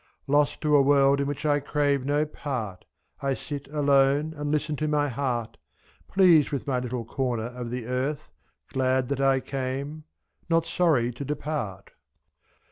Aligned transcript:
Lost 0.25 0.61
to 0.61 0.75
a 0.75 0.81
world 0.81 1.21
in 1.21 1.27
which 1.27 1.45
I 1.45 1.59
crave 1.59 2.03
no 2.05 2.25
part, 2.25 2.85
I 3.21 3.35
sit 3.35 3.67
alone 3.67 4.33
and 4.35 4.49
listen 4.51 4.75
to 4.77 4.87
my 4.87 5.09
heart, 5.09 5.57
37. 6.07 6.11
Pleased 6.11 6.51
with 6.51 6.65
my 6.65 6.79
little 6.79 7.05
corner 7.05 7.45
of 7.45 7.69
the 7.69 7.85
earth. 7.85 8.31
Glad 8.69 9.09
that 9.09 9.19
I 9.21 9.39
came— 9.39 10.05
not 10.49 10.65
sorry 10.65 11.11
to 11.13 11.23
depart. 11.23 11.91